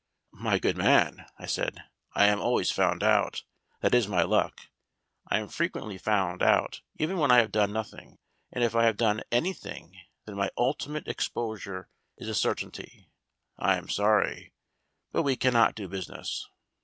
"My 0.41 0.57
good 0.57 0.77
man," 0.77 1.27
I 1.37 1.45
said, 1.45 1.83
"I 2.15 2.25
am 2.25 2.41
always 2.41 2.71
found 2.71 3.03
out. 3.03 3.43
That 3.81 3.93
is 3.93 4.07
my 4.07 4.23
luck. 4.23 4.61
I 5.27 5.37
am 5.37 5.47
frequently 5.47 5.99
found 5.99 6.41
out 6.41 6.81
even 6.95 7.19
when 7.19 7.29
I 7.29 7.37
have 7.37 7.51
done 7.51 7.71
nothing, 7.71 8.17
and 8.51 8.63
if 8.63 8.73
I 8.75 8.85
have 8.85 8.97
done 8.97 9.21
anything 9.31 9.95
then 10.25 10.37
my 10.37 10.49
ultimate 10.57 11.07
exposure 11.07 11.87
is 12.17 12.27
a 12.27 12.33
certainty. 12.33 13.11
I 13.59 13.77
am 13.77 13.89
sorry, 13.89 14.53
but 15.11 15.21
we 15.21 15.35
cannot 15.35 15.75
do 15.75 15.87
business." 15.87 16.49